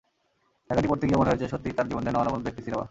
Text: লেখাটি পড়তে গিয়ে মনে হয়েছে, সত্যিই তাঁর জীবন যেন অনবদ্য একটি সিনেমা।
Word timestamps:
লেখাটি 0.69 0.87
পড়তে 0.87 1.05
গিয়ে 1.07 1.19
মনে 1.19 1.29
হয়েছে, 1.31 1.45
সত্যিই 1.47 1.75
তাঁর 1.77 1.87
জীবন 1.89 2.03
যেন 2.07 2.15
অনবদ্য 2.15 2.47
একটি 2.47 2.61
সিনেমা। 2.65 2.79